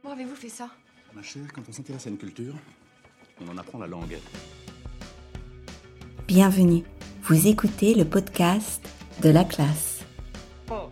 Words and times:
Comment 0.00 0.14
avez-vous 0.14 0.36
fait 0.36 0.48
ça? 0.48 0.68
Ma 1.12 1.22
chère, 1.22 1.52
quand 1.52 1.62
on 1.68 1.72
s'intéresse 1.72 2.06
à 2.06 2.10
une 2.10 2.18
culture, 2.18 2.54
on 3.40 3.48
en 3.48 3.58
apprend 3.58 3.78
la 3.78 3.88
langue. 3.88 4.16
Bienvenue. 6.28 6.84
Vous 7.24 7.48
écoutez 7.48 7.94
le 7.94 8.04
podcast 8.04 8.80
de 9.22 9.30
la 9.30 9.44
classe. 9.44 10.04
Oh. 10.70 10.88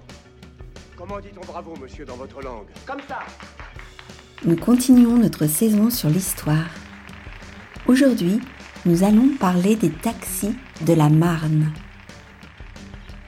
Comment 0.96 1.20
dit-on 1.20 1.44
bravo, 1.46 1.74
monsieur, 1.80 2.04
dans 2.04 2.16
votre 2.16 2.42
langue? 2.42 2.66
Comme 2.84 3.00
ça 3.06 3.20
Nous 4.44 4.56
continuons 4.56 5.18
notre 5.18 5.46
saison 5.46 5.88
sur 5.90 6.08
l'histoire. 6.08 6.70
Aujourd'hui, 7.86 8.40
nous 8.86 9.04
allons 9.04 9.36
parler 9.38 9.76
des 9.76 9.90
taxis 9.90 10.56
de 10.84 10.94
la 10.94 11.08
Marne. 11.08 11.72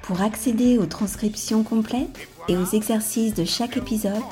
Pour 0.03 0.23
accéder 0.23 0.77
aux 0.79 0.87
transcriptions 0.87 1.63
complètes 1.63 2.29
et 2.49 2.57
aux 2.57 2.65
exercices 2.65 3.35
de 3.35 3.45
chaque 3.45 3.77
épisode, 3.77 4.23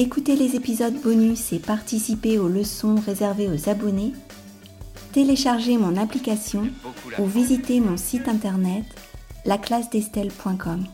écoutez 0.00 0.34
les 0.34 0.56
épisodes 0.56 0.98
bonus 1.02 1.52
et 1.52 1.58
participez 1.58 2.38
aux 2.38 2.48
leçons 2.48 2.94
réservées 2.94 3.48
aux 3.48 3.68
abonnés, 3.68 4.14
téléchargez 5.12 5.76
mon 5.76 5.94
application 5.98 6.68
ou 7.18 7.26
visitez 7.26 7.80
mon 7.80 7.98
site 7.98 8.26
internet 8.26 8.84
laclassedestelle.com. 9.44 10.86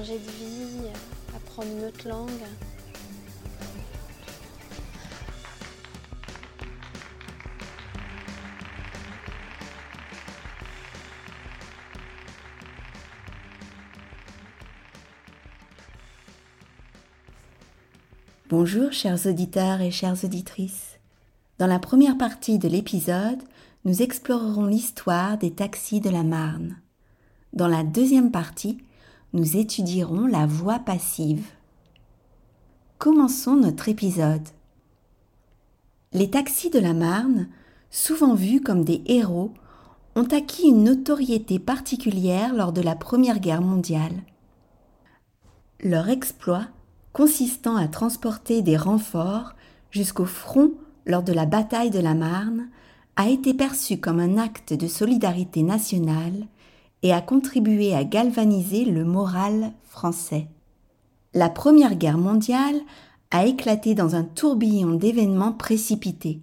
J'ai 0.00 0.12
de 0.12 0.18
vie, 0.18 0.88
apprendre 1.34 1.68
une 1.76 1.86
autre 1.86 2.08
langue. 2.08 2.28
Bonjour 18.50 18.92
chers 18.92 19.26
auditeurs 19.26 19.82
et 19.82 19.90
chères 19.90 20.24
auditrices. 20.24 20.98
Dans 21.58 21.66
la 21.66 21.78
première 21.78 22.16
partie 22.16 22.58
de 22.58 22.66
l'épisode, 22.66 23.42
nous 23.84 24.00
explorerons 24.00 24.64
l'histoire 24.64 25.36
des 25.36 25.50
taxis 25.50 26.00
de 26.00 26.08
la 26.08 26.22
Marne. 26.22 26.78
Dans 27.52 27.68
la 27.68 27.84
deuxième 27.84 28.30
partie, 28.30 28.78
nous 29.34 29.58
étudierons 29.58 30.24
la 30.24 30.46
voix 30.46 30.78
passive. 30.78 31.44
Commençons 32.96 33.56
notre 33.56 33.90
épisode. 33.90 34.48
Les 36.14 36.30
taxis 36.30 36.70
de 36.70 36.78
la 36.78 36.94
Marne, 36.94 37.48
souvent 37.90 38.34
vus 38.34 38.62
comme 38.62 38.82
des 38.82 39.02
héros, 39.04 39.52
ont 40.16 40.28
acquis 40.32 40.68
une 40.68 40.84
notoriété 40.84 41.58
particulière 41.58 42.54
lors 42.54 42.72
de 42.72 42.80
la 42.80 42.94
Première 42.94 43.40
Guerre 43.40 43.60
mondiale. 43.60 44.22
Leur 45.80 46.08
exploit, 46.08 46.68
consistant 47.18 47.74
à 47.74 47.88
transporter 47.88 48.62
des 48.62 48.76
renforts 48.76 49.56
jusqu'au 49.90 50.24
front 50.24 50.70
lors 51.04 51.24
de 51.24 51.32
la 51.32 51.46
bataille 51.46 51.90
de 51.90 51.98
la 51.98 52.14
Marne, 52.14 52.68
a 53.16 53.28
été 53.28 53.54
perçu 53.54 53.98
comme 53.98 54.20
un 54.20 54.38
acte 54.38 54.72
de 54.72 54.86
solidarité 54.86 55.64
nationale 55.64 56.46
et 57.02 57.12
a 57.12 57.20
contribué 57.20 57.92
à 57.92 58.04
galvaniser 58.04 58.84
le 58.84 59.04
moral 59.04 59.72
français. 59.82 60.46
La 61.34 61.50
Première 61.50 61.96
Guerre 61.96 62.18
mondiale 62.18 62.78
a 63.32 63.46
éclaté 63.46 63.96
dans 63.96 64.14
un 64.14 64.22
tourbillon 64.22 64.94
d'événements 64.94 65.52
précipités, 65.52 66.40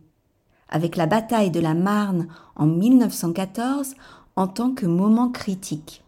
avec 0.68 0.98
la 0.98 1.06
bataille 1.06 1.52
de 1.52 1.62
la 1.62 1.74
Marne 1.74 2.28
en 2.58 2.66
1914 2.66 3.96
en 4.36 4.50
tant 4.50 4.72
que 4.72 4.86
moment 4.86 5.30
critique. 5.30 6.04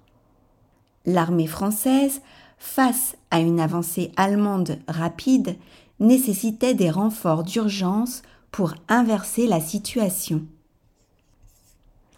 L'armée 1.05 1.47
française, 1.47 2.21
face 2.57 3.15
à 3.31 3.39
une 3.39 3.59
avancée 3.59 4.11
allemande 4.17 4.79
rapide, 4.87 5.55
nécessitait 5.99 6.73
des 6.73 6.89
renforts 6.89 7.43
d'urgence 7.43 8.21
pour 8.51 8.73
inverser 8.87 9.47
la 9.47 9.59
situation. 9.59 10.43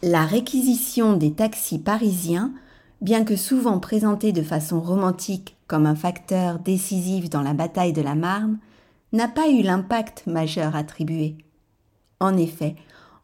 La 0.02 0.26
réquisition 0.26 1.18
des 1.18 1.34
taxis 1.34 1.80
parisiens, 1.80 2.54
bien 3.02 3.24
que 3.24 3.36
souvent 3.36 3.80
présentée 3.80 4.32
de 4.32 4.42
façon 4.42 4.80
romantique 4.80 5.58
comme 5.68 5.86
un 5.86 5.96
facteur 5.96 6.60
décisif 6.60 7.30
dans 7.30 7.42
la 7.42 7.54
bataille 7.54 7.94
de 7.94 8.02
la 8.02 8.16
Marne, 8.16 8.60
n'a 9.12 9.28
pas 9.28 9.50
eu 9.50 9.62
l'impact 9.62 10.24
majeur 10.28 10.76
attribué. 10.76 11.36
En 12.20 12.38
effet, 12.38 12.76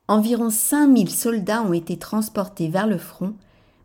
environ 0.07 0.49
5000 0.49 1.09
soldats 1.09 1.63
ont 1.63 1.73
été 1.73 1.97
transportés 1.97 2.69
vers 2.69 2.87
le 2.87 2.97
front, 2.97 3.33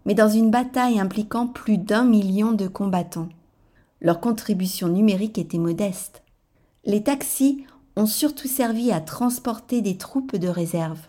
mais 0.05 0.15
dans 0.15 0.29
une 0.29 0.51
bataille 0.51 0.99
impliquant 0.99 1.47
plus 1.47 1.79
d'un 1.79 2.05
million 2.05 2.53
de 2.53 2.67
combattants. 2.69 3.29
Leur 4.01 4.21
contribution 4.21 4.89
numérique 4.89 5.39
était 5.39 5.59
modeste. 5.59 6.23
Les 6.85 7.03
taxis 7.03 7.65
ont 7.97 8.07
surtout 8.07 8.49
servi 8.49 8.93
à 8.93 9.01
transporter 9.01 9.83
des 9.83 9.97
troupes 9.97 10.37
de 10.37 10.49
réserve. 10.49 11.01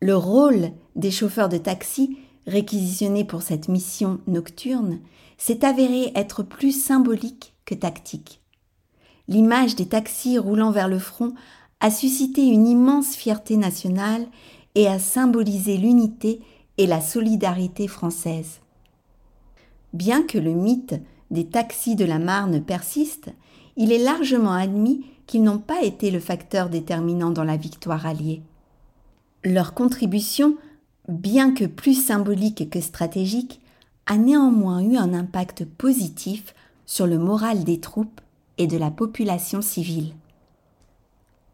Le 0.00 0.16
rôle 0.16 0.72
des 0.96 1.10
chauffeurs 1.10 1.48
de 1.48 1.58
taxi, 1.58 2.18
réquisitionnés 2.46 3.24
pour 3.24 3.42
cette 3.42 3.68
mission 3.68 4.20
nocturne, 4.26 4.98
s'est 5.38 5.64
avéré 5.64 6.12
être 6.14 6.42
plus 6.42 6.72
symbolique 6.72 7.54
que 7.64 7.74
tactique. 7.74 8.40
L'image 9.28 9.76
des 9.76 9.86
taxis 9.86 10.38
roulant 10.38 10.72
vers 10.72 10.88
le 10.88 10.98
front 10.98 11.32
a 11.80 11.90
suscité 11.90 12.46
une 12.46 12.66
immense 12.66 13.14
fierté 13.14 13.56
nationale 13.56 14.26
et 14.74 14.88
a 14.88 14.98
symbolisé 14.98 15.76
l'unité 15.76 16.40
et 16.78 16.86
la 16.86 17.00
solidarité 17.00 17.88
française. 17.88 18.60
Bien 19.92 20.22
que 20.22 20.38
le 20.38 20.52
mythe 20.52 20.94
des 21.30 21.46
taxis 21.46 21.96
de 21.96 22.04
la 22.04 22.18
Marne 22.18 22.62
persiste, 22.62 23.30
il 23.76 23.92
est 23.92 24.02
largement 24.02 24.52
admis 24.52 25.04
qu'ils 25.26 25.42
n'ont 25.42 25.58
pas 25.58 25.82
été 25.82 26.10
le 26.10 26.20
facteur 26.20 26.68
déterminant 26.68 27.30
dans 27.30 27.44
la 27.44 27.56
victoire 27.56 28.06
alliée. 28.06 28.42
Leur 29.44 29.74
contribution, 29.74 30.56
bien 31.08 31.52
que 31.52 31.64
plus 31.64 31.94
symbolique 31.94 32.70
que 32.70 32.80
stratégique, 32.80 33.60
a 34.06 34.16
néanmoins 34.16 34.82
eu 34.82 34.96
un 34.96 35.14
impact 35.14 35.64
positif 35.64 36.54
sur 36.86 37.06
le 37.06 37.18
moral 37.18 37.64
des 37.64 37.80
troupes 37.80 38.20
et 38.58 38.66
de 38.66 38.76
la 38.76 38.90
population 38.90 39.62
civile. 39.62 40.14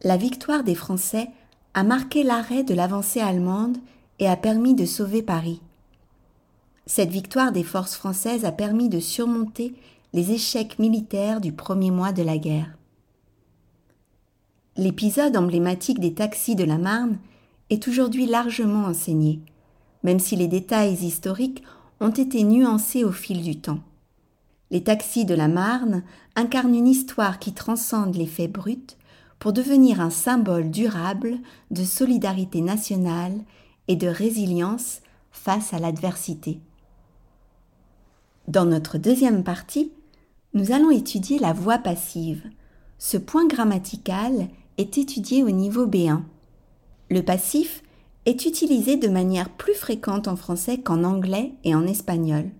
La 0.03 0.17
victoire 0.17 0.65
des 0.65 0.75
Français 0.75 1.29
a 1.75 1.83
marqué 1.83 2.23
l'arrêt 2.23 2.65
de 2.65 2.75
l'avancée 2.75 3.21
allemande 3.21 3.79
et 4.19 4.29
a 4.29 4.37
permis 4.37 4.75
de 4.75 4.84
sauver 4.84 5.23
Paris. 5.23 5.61
Cette 6.87 7.11
victoire 7.11 7.53
des 7.53 7.65
forces 7.65 7.95
françaises 7.95 8.45
a 8.45 8.53
permis 8.53 8.89
de 8.89 9.01
surmonter 9.01 9.75
les 10.12 10.33
échecs 10.33 10.79
militaires 10.79 11.41
du 11.41 11.53
premier 11.53 11.91
mois 11.91 12.12
de 12.12 12.23
la 12.23 12.39
guerre. 12.39 12.77
L'épisode 14.77 15.37
emblématique 15.37 16.01
des 16.01 16.15
taxis 16.15 16.55
de 16.55 16.65
la 16.65 16.79
Marne 16.79 17.19
est 17.69 17.89
aujourd'hui 17.89 18.27
largement 18.27 18.84
enseigné, 18.84 19.41
même 20.03 20.21
si 20.21 20.37
les 20.37 20.49
détails 20.49 20.95
historiques 20.95 21.62
ont 22.00 22.11
été 22.11 22.45
nuancés 22.45 23.05
au 23.05 23.12
fil 23.12 23.43
du 23.43 23.59
temps. 23.59 23.81
Les 24.71 24.83
taxis 24.83 25.25
de 25.25 25.35
la 25.35 25.49
Marne 25.49 26.03
incarnent 26.37 26.75
une 26.75 26.87
histoire 26.87 27.39
qui 27.39 27.53
transcende 27.53 28.15
les 28.15 28.27
faits 28.27 28.53
bruts 28.53 28.97
pour 29.39 29.53
devenir 29.53 30.00
un 30.00 30.11
symbole 30.11 30.71
durable 30.71 31.39
de 31.71 31.85
solidarité 31.85 32.61
nationale 32.61 33.41
et 33.88 33.97
de 33.97 34.06
résilience 34.06 35.00
face 35.32 35.75
à 35.75 35.78
l'adversité. 35.78 36.60
Dans 38.47 38.65
notre 38.65 38.99
deuxième 38.99 39.44
partie, 39.44 39.93
nous 40.54 40.72
allons 40.72 40.91
étudier 40.91 41.38
la 41.38 41.53
voix 41.53 41.78
passive. 41.78 42.43
Ce 42.99 43.16
point 43.16 43.47
grammatical 43.47 44.49
est 44.78 44.97
étudié 44.97 45.43
au 45.43 45.50
niveau 45.50 45.87
B1. 45.87 46.22
Le 47.10 47.22
passif 47.22 47.82
est 48.26 48.47
utilisé 48.47 48.97
de 48.97 49.09
manière 49.09 49.50
plus 49.50 49.75
fréquente 49.75 50.28
en 50.28 50.37
français 50.37 50.78
qu'en 50.78 51.05
anglais 51.05 51.53
et 51.65 51.75
en 51.75 51.87
espagnol. 51.87 52.50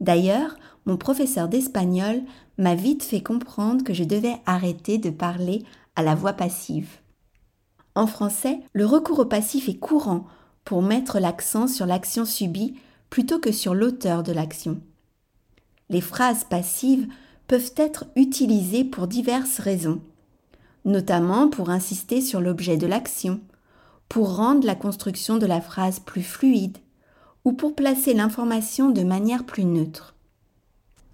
D'ailleurs, 0.00 0.56
mon 0.86 0.96
professeur 0.96 1.48
d'espagnol 1.48 2.22
m'a 2.58 2.74
vite 2.74 3.02
fait 3.02 3.22
comprendre 3.22 3.84
que 3.84 3.94
je 3.94 4.04
devais 4.04 4.36
arrêter 4.46 4.98
de 4.98 5.10
parler 5.10 5.62
à 5.96 6.02
la 6.02 6.14
voix 6.14 6.32
passive. 6.32 6.98
En 7.94 8.06
français, 8.06 8.60
le 8.72 8.86
recours 8.86 9.20
au 9.20 9.24
passif 9.24 9.68
est 9.68 9.78
courant 9.78 10.26
pour 10.64 10.82
mettre 10.82 11.18
l'accent 11.18 11.66
sur 11.66 11.86
l'action 11.86 12.24
subie 12.24 12.74
plutôt 13.10 13.38
que 13.38 13.52
sur 13.52 13.74
l'auteur 13.74 14.22
de 14.22 14.32
l'action. 14.32 14.80
Les 15.90 16.00
phrases 16.00 16.44
passives 16.44 17.06
peuvent 17.46 17.72
être 17.76 18.06
utilisées 18.16 18.84
pour 18.84 19.06
diverses 19.06 19.58
raisons, 19.58 20.00
notamment 20.84 21.48
pour 21.48 21.70
insister 21.70 22.20
sur 22.20 22.40
l'objet 22.40 22.76
de 22.76 22.86
l'action, 22.86 23.40
pour 24.08 24.36
rendre 24.36 24.66
la 24.66 24.74
construction 24.74 25.36
de 25.36 25.46
la 25.46 25.60
phrase 25.60 26.00
plus 26.00 26.22
fluide 26.22 26.78
ou 27.44 27.52
pour 27.52 27.74
placer 27.74 28.14
l'information 28.14 28.90
de 28.90 29.02
manière 29.02 29.44
plus 29.44 29.64
neutre. 29.64 30.14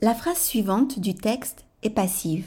La 0.01 0.15
phrase 0.15 0.39
suivante 0.39 0.99
du 0.99 1.15
texte 1.15 1.65
est 1.83 1.91
passive. 1.91 2.47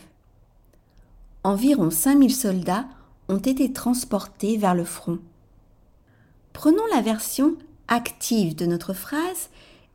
Environ 1.43 1.91
5000 1.91 2.33
soldats 2.33 2.85
ont 3.27 3.37
été 3.37 3.73
transportés 3.73 4.57
vers 4.57 4.75
le 4.75 4.85
front. 4.85 5.19
Prenons 6.53 6.85
la 6.93 7.01
version 7.01 7.57
active 7.87 8.55
de 8.55 8.65
notre 8.65 8.93
phrase 8.93 9.49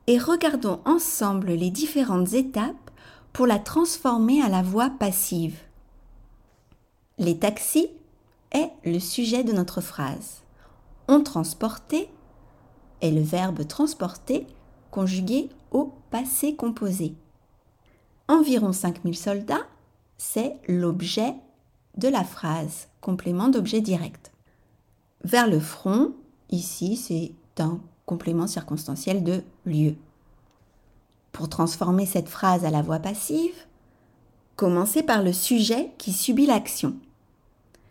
et 0.06 0.18
regardons 0.18 0.80
ensemble 0.84 1.52
les 1.52 1.70
différentes 1.70 2.34
étapes 2.34 2.90
pour 3.32 3.46
la 3.46 3.58
transformer 3.58 4.42
à 4.42 4.48
la 4.48 4.62
voix 4.62 4.90
passive. 4.90 5.58
Les 7.18 7.38
taxis 7.38 7.88
est 8.52 8.70
le 8.84 8.98
sujet 8.98 9.44
de 9.44 9.52
notre 9.52 9.80
phrase. 9.80 10.42
On 11.08 11.22
transportait 11.22 12.10
est 13.00 13.10
le 13.10 13.22
verbe 13.22 13.66
transporter 13.66 14.46
conjugué 14.90 15.48
au 15.70 15.92
passé 16.10 16.56
composé. 16.56 17.14
Environ 18.26 18.72
5000 18.72 19.16
soldats, 19.16 19.66
c'est 20.16 20.56
l'objet 20.66 21.34
de 21.96 22.08
la 22.08 22.24
phrase, 22.24 22.88
complément 23.00 23.48
d'objet 23.48 23.80
direct. 23.80 24.32
Vers 25.24 25.48
le 25.48 25.60
front, 25.60 26.12
ici, 26.50 26.96
c'est 26.96 27.32
un 27.62 27.80
complément 28.06 28.46
circonstanciel 28.46 29.22
de 29.24 29.42
lieu. 29.66 29.94
Pour 31.32 31.48
transformer 31.48 32.06
cette 32.06 32.28
phrase 32.28 32.64
à 32.64 32.70
la 32.70 32.82
voix 32.82 32.98
passive, 32.98 33.54
commencez 34.56 35.02
par 35.02 35.22
le 35.22 35.32
sujet 35.32 35.92
qui 35.98 36.12
subit 36.12 36.46
l'action. 36.46 36.96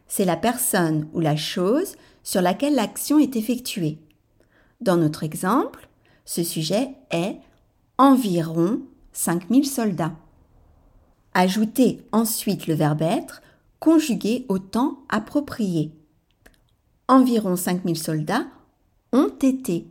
C'est 0.07 0.25
la 0.25 0.37
personne 0.37 1.07
ou 1.13 1.19
la 1.19 1.35
chose 1.35 1.95
sur 2.23 2.41
laquelle 2.41 2.75
l'action 2.75 3.19
est 3.19 3.35
effectuée. 3.35 3.99
Dans 4.81 4.97
notre 4.97 5.23
exemple, 5.23 5.87
ce 6.25 6.43
sujet 6.43 6.89
est 7.11 7.37
environ 7.97 8.81
5000 9.13 9.65
soldats. 9.65 10.15
Ajoutez 11.33 12.01
ensuite 12.11 12.67
le 12.67 12.73
verbe 12.73 13.01
être 13.01 13.41
conjugué 13.79 14.45
au 14.49 14.59
temps 14.59 14.99
approprié. 15.09 15.91
Environ 17.09 17.55
5000 17.55 17.97
soldats 17.97 18.47
ont 19.13 19.31
été. 19.41 19.87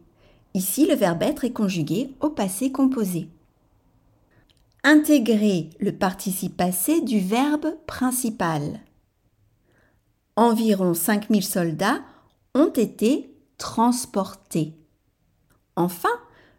Ici, 0.52 0.86
le 0.86 0.94
verbe 0.94 1.22
être 1.22 1.44
est 1.44 1.52
conjugué 1.52 2.14
au 2.20 2.28
passé 2.28 2.70
composé. 2.70 3.28
Intégrez 4.84 5.70
le 5.80 5.92
participe 5.92 6.56
passé 6.56 7.00
du 7.00 7.18
verbe 7.18 7.74
principal. 7.86 8.80
Environ 10.36 10.92
5000 10.92 11.42
soldats 11.42 12.00
ont 12.54 12.68
été 12.68 13.34
transportés. 13.56 14.74
Enfin, 15.74 16.08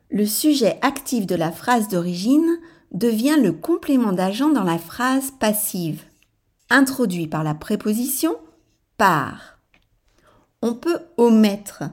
le 0.10 0.26
sujet 0.26 0.80
actif 0.82 1.28
de 1.28 1.36
la 1.36 1.52
phrase 1.52 1.88
d'origine 1.88 2.58
devient 2.92 3.38
le 3.40 3.52
complément 3.52 4.14
d'agent 4.14 4.50
dans 4.50 4.64
la 4.64 4.80
phrase 4.80 5.32
passive, 5.40 6.04
introduit 6.70 7.28
par 7.28 7.44
la 7.44 7.54
préposition 7.54 8.36
par. 8.98 9.57
Omettre 11.18 11.84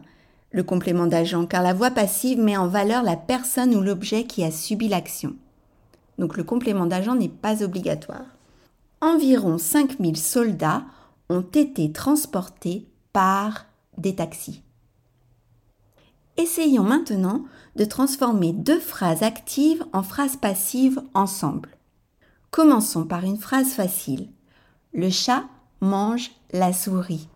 le 0.53 0.63
complément 0.63 1.07
d'agent 1.07 1.47
car 1.47 1.63
la 1.63 1.75
voix 1.75 1.91
passive 1.91 2.39
met 2.39 2.57
en 2.57 2.69
valeur 2.69 3.03
la 3.03 3.17
personne 3.17 3.75
ou 3.75 3.81
l'objet 3.81 4.25
qui 4.25 4.45
a 4.45 4.51
subi 4.51 4.89
l'action. 4.89 5.35
Donc 6.19 6.37
le 6.37 6.45
complément 6.45 6.87
d'agent 6.87 7.15
n'est 7.15 7.29
pas 7.29 7.63
obligatoire. 7.63 8.27
Environ 9.01 9.59
5000 9.59 10.17
soldats 10.17 10.85
ont 11.29 11.41
été 11.41 11.91
transportés 11.91 12.87
par 13.13 13.67
des 13.99 14.15
taxis. 14.15 14.63
Essayons 16.37 16.83
maintenant 16.83 17.45
de 17.77 17.85
transformer 17.85 18.53
deux 18.53 18.81
phrases 18.81 19.23
actives 19.23 19.85
en 19.93 20.03
phrases 20.03 20.37
passives 20.37 21.01
ensemble. 21.15 21.71
Commençons 22.51 23.05
par 23.05 23.25
une 23.25 23.39
phrase 23.39 23.73
facile. 23.73 24.29
Le 24.93 25.11
chat 25.11 25.45
mange 25.81 26.31
la 26.53 26.73
souris. 26.73 27.29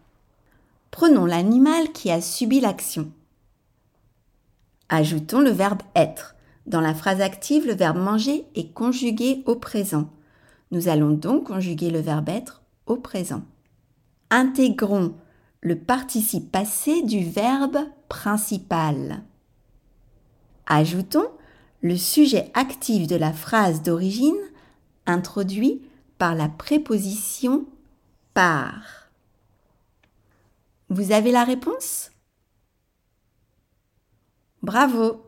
Prenons 0.91 1.27
l'animal 1.27 1.93
qui 1.93 2.11
a 2.11 2.21
subi 2.21 2.61
l'action. 2.61 3.13
Ajoutons 4.89 5.41
le 5.41 5.51
verbe 5.51 5.83
être. 5.95 6.35
Dans 6.67 6.81
la 6.81 6.95
phrase 6.95 7.21
active, 7.21 7.67
le 7.67 7.75
verbe 7.75 7.99
manger 7.99 8.47
est 8.55 8.73
conjugué 8.73 9.43
au 9.47 9.55
présent. 9.55 10.11
Nous 10.71 10.89
allons 10.89 11.11
donc 11.11 11.49
conjuguer 11.49 11.91
le 11.91 12.01
verbe 12.01 12.29
être 12.29 12.63
au 12.87 12.97
présent. 12.97 13.43
Intégrons 14.31 15.15
le 15.61 15.77
participe 15.77 16.53
passé 16.53 17.03
du 17.03 17.25
verbe 17.25 17.79
principal. 18.09 19.23
Ajoutons 20.67 21.29
le 21.81 21.97
sujet 21.97 22.51
actif 22.55 23.07
de 23.07 23.17
la 23.17 23.33
phrase 23.33 23.83
d'origine 23.83 24.37
introduit 25.07 25.83
par 26.19 26.35
la 26.35 26.49
préposition 26.49 27.65
par. 28.35 29.08
Vous 30.89 31.13
avez 31.13 31.33
la 31.33 31.45
réponse? 31.45 32.11
Bravo 34.63 35.23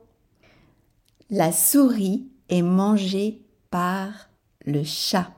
La 1.29 1.53
souris 1.53 2.29
est 2.49 2.63
mangée 2.63 3.43
par 3.71 4.31
le 4.65 4.83
chat. 4.85 5.31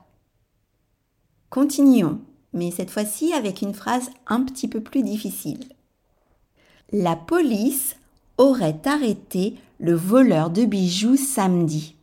Continuons 1.49 2.21
mais 2.53 2.71
cette 2.71 2.91
fois-ci 2.91 3.33
avec 3.33 3.61
une 3.61 3.73
phrase 3.73 4.11
un 4.27 4.43
petit 4.43 4.67
peu 4.67 4.81
plus 4.81 5.03
difficile. 5.03 5.65
La 6.91 7.15
police 7.15 7.95
aurait 8.37 8.79
arrêté 8.85 9.55
le 9.79 9.95
voleur 9.95 10.51
de 10.51 10.65
bijoux 10.65 11.17
samedi. 11.17 11.95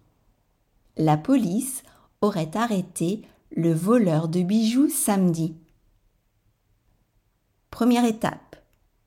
La 0.97 1.17
police 1.17 1.83
aurait 2.21 2.57
arrêté 2.57 3.23
le 3.57 3.73
voleur 3.73 4.29
de 4.29 4.43
bijoux 4.43 4.89
samedi. 4.89 5.55
Première 7.71 8.05
étape. 8.05 8.57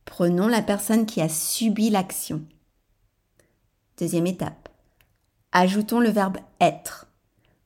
Prenons 0.06 0.48
la 0.48 0.62
personne 0.62 1.06
qui 1.06 1.21
a 1.21 1.30
subi 1.30 1.89
l'action. 1.89 2.44
Deuxième 3.98 4.25
étape. 4.25 4.69
Ajoutons 5.51 6.00
le 6.00 6.10
verbe 6.10 6.38
être. 6.62 7.07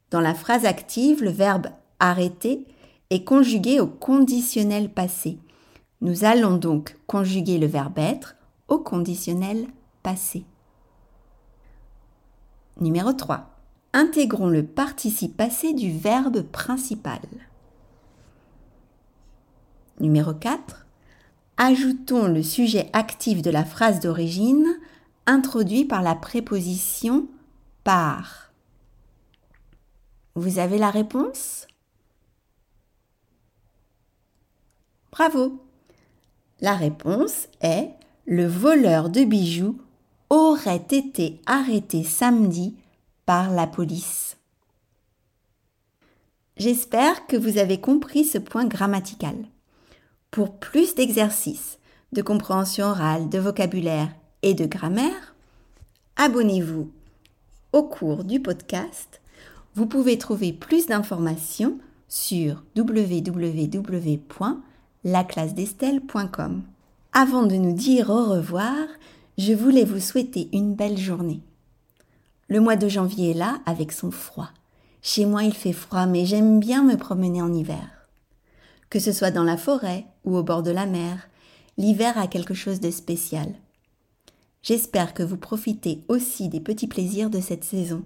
Dans 0.09 0.21
la 0.21 0.33
phrase 0.33 0.65
active, 0.65 1.23
le 1.23 1.29
verbe 1.29 1.67
arrêter 1.99 2.65
est 3.09 3.23
conjugué 3.23 3.79
au 3.79 3.87
conditionnel 3.87 4.89
passé. 4.89 5.37
Nous 6.01 6.25
allons 6.25 6.57
donc 6.57 6.97
conjuguer 7.07 7.59
le 7.59 7.67
verbe 7.67 7.99
être 7.99 8.35
au 8.67 8.79
conditionnel 8.79 9.67
passé. 10.03 10.45
Numéro 12.79 13.13
3. 13.13 13.49
Intégrons 13.93 14.49
le 14.49 14.65
participe 14.65 15.37
passé 15.37 15.73
du 15.73 15.91
verbe 15.91 16.41
principal. 16.41 17.21
Numéro 19.99 20.33
4. 20.33 20.86
Ajoutons 21.59 22.27
le 22.27 22.43
sujet 22.43 22.87
actif 22.93 23.41
de 23.41 23.49
la 23.49 23.65
phrase 23.65 23.99
d'origine 23.99 24.67
introduit 25.25 25.85
par 25.85 26.03
la 26.03 26.13
préposition 26.13 27.27
par. 27.83 28.51
Vous 30.35 30.59
avez 30.59 30.77
la 30.77 30.91
réponse? 30.91 31.65
Bravo 35.11 35.59
La 36.61 36.75
réponse 36.75 37.47
est 37.61 37.89
le 38.27 38.45
voleur 38.45 39.09
de 39.09 39.23
bijoux 39.23 39.81
aurait 40.29 40.85
été 40.91 41.41
arrêté 41.47 42.03
samedi 42.03 42.75
par 43.25 43.49
la 43.49 43.65
police. 43.65 44.37
J'espère 46.55 47.25
que 47.25 47.35
vous 47.35 47.57
avez 47.57 47.81
compris 47.81 48.25
ce 48.25 48.37
point 48.37 48.65
grammatical. 48.65 49.35
Pour 50.37 50.51
plus 50.51 50.93
d'exercices, 50.93 51.79
de 52.13 52.21
compréhension 52.21 52.85
orale, 52.85 53.27
de 53.27 53.39
vocabulaire 53.39 54.09
et 54.43 54.53
de 54.53 54.67
grammaire, 54.67 55.33
abonnez-vous 56.15 56.91
au 57.73 57.81
cours 57.81 58.23
du 58.23 58.39
podcast. 58.39 59.19
Vous 59.73 59.87
pouvez 59.87 60.19
trouver 60.19 60.53
plus 60.53 60.85
d'informations 60.85 61.79
sur 62.07 62.63
www 62.75 64.19
laclassedestelle.com. 65.03 66.61
Avant 67.13 67.47
de 67.47 67.55
nous 67.55 67.73
dire 67.73 68.11
au 68.11 68.25
revoir, 68.25 68.85
je 69.39 69.53
voulais 69.53 69.85
vous 69.85 69.99
souhaiter 69.99 70.49
une 70.53 70.75
belle 70.75 70.99
journée. 70.99 71.41
Le 72.47 72.59
mois 72.59 72.75
de 72.75 72.87
janvier 72.87 73.31
est 73.31 73.39
là 73.39 73.57
avec 73.65 73.91
son 73.91 74.11
froid. 74.11 74.49
Chez 75.01 75.25
moi 75.25 75.41
il 75.41 75.55
fait 75.55 75.73
froid 75.73 76.05
mais 76.05 76.27
j'aime 76.27 76.59
bien 76.59 76.83
me 76.83 76.95
promener 76.95 77.41
en 77.41 77.51
hiver. 77.51 77.89
Que 78.91 78.99
ce 78.99 79.11
soit 79.11 79.31
dans 79.31 79.43
la 79.43 79.57
forêt 79.57 80.05
au 80.35 80.43
bord 80.43 80.63
de 80.63 80.71
la 80.71 80.85
mer, 80.85 81.29
l'hiver 81.77 82.17
a 82.17 82.27
quelque 82.27 82.53
chose 82.53 82.79
de 82.79 82.91
spécial. 82.91 83.53
J'espère 84.63 85.13
que 85.13 85.23
vous 85.23 85.37
profitez 85.37 86.03
aussi 86.07 86.49
des 86.49 86.59
petits 86.59 86.87
plaisirs 86.87 87.29
de 87.29 87.39
cette 87.39 87.63
saison. 87.63 88.03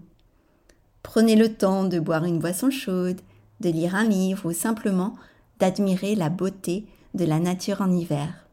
Prenez 1.01 1.35
le 1.35 1.53
temps 1.53 1.85
de 1.85 1.99
boire 1.99 2.25
une 2.25 2.39
boisson 2.39 2.69
chaude, 2.69 3.21
de 3.59 3.69
lire 3.69 3.95
un 3.95 4.03
livre 4.03 4.49
ou 4.49 4.53
simplement 4.53 5.15
d'admirer 5.59 6.15
la 6.15 6.29
beauté 6.29 6.85
de 7.13 7.25
la 7.25 7.39
nature 7.39 7.81
en 7.81 7.91
hiver. 7.91 8.45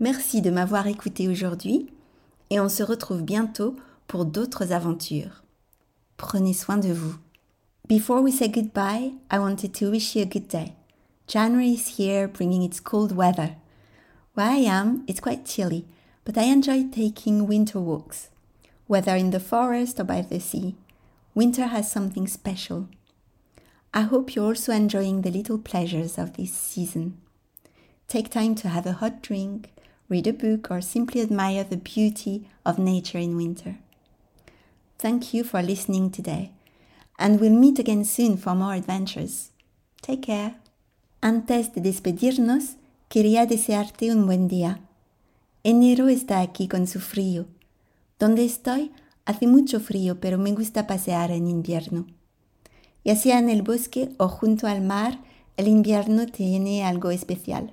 Merci 0.00 0.42
de 0.42 0.50
m'avoir 0.50 0.86
écouté 0.86 1.28
aujourd'hui 1.28 1.86
et 2.50 2.60
on 2.60 2.68
se 2.68 2.82
retrouve 2.82 3.22
bientôt 3.22 3.76
pour 4.06 4.24
d'autres 4.24 4.72
aventures. 4.72 5.42
Prenez 6.16 6.52
soin 6.52 6.76
de 6.76 6.92
vous. 6.92 7.16
Before 7.88 8.22
we 8.22 8.34
say 8.34 8.48
goodbye, 8.48 9.12
I 9.32 9.38
wanted 9.38 9.72
to 9.78 9.90
wish 9.90 10.16
you 10.16 10.22
a 10.22 10.26
good 10.26 10.48
day. 10.48 10.74
January 11.26 11.72
is 11.72 11.96
here 11.96 12.28
bringing 12.28 12.62
its 12.62 12.78
cold 12.78 13.10
weather. 13.10 13.56
Where 14.34 14.50
I 14.50 14.58
am, 14.58 15.04
it's 15.08 15.18
quite 15.18 15.44
chilly, 15.44 15.84
but 16.24 16.38
I 16.38 16.44
enjoy 16.44 16.84
taking 16.84 17.48
winter 17.48 17.80
walks. 17.80 18.28
Whether 18.86 19.16
in 19.16 19.30
the 19.30 19.40
forest 19.40 19.98
or 19.98 20.04
by 20.04 20.20
the 20.22 20.38
sea, 20.38 20.76
winter 21.34 21.66
has 21.66 21.90
something 21.90 22.28
special. 22.28 22.88
I 23.92 24.02
hope 24.02 24.34
you're 24.34 24.44
also 24.44 24.72
enjoying 24.72 25.22
the 25.22 25.30
little 25.30 25.58
pleasures 25.58 26.16
of 26.16 26.36
this 26.36 26.52
season. 26.52 27.18
Take 28.06 28.30
time 28.30 28.54
to 28.56 28.68
have 28.68 28.86
a 28.86 28.92
hot 28.92 29.20
drink, 29.20 29.72
read 30.08 30.28
a 30.28 30.32
book, 30.32 30.70
or 30.70 30.80
simply 30.80 31.22
admire 31.22 31.64
the 31.64 31.76
beauty 31.76 32.48
of 32.64 32.78
nature 32.78 33.18
in 33.18 33.36
winter. 33.36 33.78
Thank 34.98 35.34
you 35.34 35.42
for 35.42 35.60
listening 35.60 36.10
today, 36.10 36.52
and 37.18 37.40
we'll 37.40 37.50
meet 37.50 37.80
again 37.80 38.04
soon 38.04 38.36
for 38.36 38.54
more 38.54 38.74
adventures. 38.74 39.50
Take 40.02 40.22
care. 40.22 40.54
Antes 41.26 41.74
de 41.74 41.80
despedirnos, 41.80 42.76
quería 43.08 43.46
desearte 43.46 44.12
un 44.12 44.26
buen 44.26 44.46
día. 44.46 44.78
Enero 45.64 46.06
está 46.06 46.40
aquí 46.40 46.68
con 46.68 46.86
su 46.86 47.00
frío. 47.00 47.46
Donde 48.20 48.44
estoy 48.44 48.92
hace 49.24 49.48
mucho 49.48 49.80
frío, 49.80 50.20
pero 50.20 50.38
me 50.38 50.52
gusta 50.52 50.86
pasear 50.86 51.32
en 51.32 51.48
invierno. 51.48 52.06
Ya 53.04 53.16
sea 53.16 53.40
en 53.40 53.50
el 53.50 53.62
bosque 53.62 54.10
o 54.18 54.28
junto 54.28 54.68
al 54.68 54.82
mar, 54.82 55.18
el 55.56 55.66
invierno 55.66 56.26
tiene 56.26 56.84
algo 56.84 57.10
especial. 57.10 57.72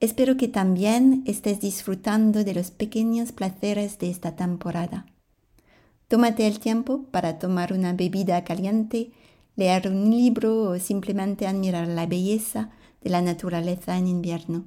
Espero 0.00 0.36
que 0.36 0.48
también 0.48 1.22
estés 1.26 1.60
disfrutando 1.60 2.42
de 2.42 2.54
los 2.54 2.72
pequeños 2.72 3.30
placeres 3.30 4.00
de 4.00 4.10
esta 4.10 4.34
temporada. 4.34 5.06
Tómate 6.08 6.48
el 6.48 6.58
tiempo 6.58 7.04
para 7.12 7.38
tomar 7.38 7.72
una 7.72 7.92
bebida 7.92 8.42
caliente, 8.42 9.12
leer 9.58 9.88
un 9.88 10.08
libro 10.08 10.70
o 10.70 10.78
simplemente 10.78 11.48
admirar 11.48 11.88
la 11.88 12.06
belleza 12.06 12.70
de 13.00 13.10
la 13.10 13.20
naturaleza 13.20 13.98
en 13.98 14.06
invierno. 14.06 14.64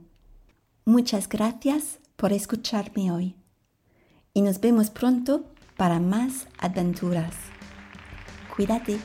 Muchas 0.84 1.30
gracias 1.30 2.00
por 2.18 2.34
escucharme 2.34 3.10
hoy 3.10 3.38
y 4.34 4.42
nos 4.42 4.60
vemos 4.60 4.90
pronto 4.90 5.46
para 5.78 6.02
más 6.02 6.50
aventuras. 6.60 7.34
Cuídate. 8.54 9.00